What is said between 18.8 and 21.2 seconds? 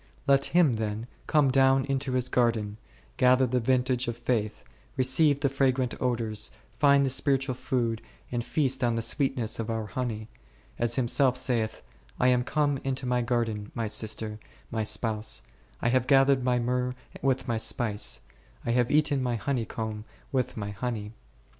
eaten My honey comb with My honey*.